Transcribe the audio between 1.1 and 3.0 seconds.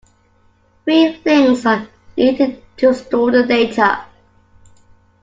links are needed to